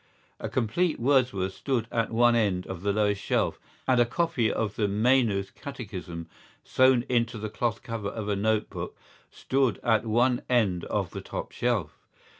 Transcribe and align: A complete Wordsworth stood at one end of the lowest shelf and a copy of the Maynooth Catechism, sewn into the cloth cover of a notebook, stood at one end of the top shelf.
A 0.39 0.49
complete 0.49 0.99
Wordsworth 0.99 1.53
stood 1.53 1.87
at 1.91 2.09
one 2.09 2.35
end 2.35 2.65
of 2.65 2.81
the 2.81 2.91
lowest 2.91 3.21
shelf 3.21 3.59
and 3.87 3.99
a 3.99 4.03
copy 4.07 4.51
of 4.51 4.75
the 4.75 4.87
Maynooth 4.87 5.53
Catechism, 5.53 6.27
sewn 6.63 7.05
into 7.07 7.37
the 7.37 7.51
cloth 7.51 7.83
cover 7.83 8.09
of 8.09 8.27
a 8.27 8.35
notebook, 8.35 8.97
stood 9.29 9.79
at 9.83 10.07
one 10.07 10.41
end 10.49 10.85
of 10.85 11.11
the 11.11 11.21
top 11.21 11.51
shelf. 11.51 11.99